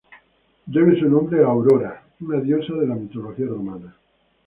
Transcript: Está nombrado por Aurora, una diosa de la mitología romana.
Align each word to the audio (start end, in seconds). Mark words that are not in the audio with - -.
Está 0.67 0.79
nombrado 0.81 1.29
por 1.29 1.39
Aurora, 1.47 2.03
una 2.21 2.41
diosa 2.41 2.73
de 2.73 2.87
la 2.87 2.95
mitología 2.95 3.45
romana. 3.45 3.95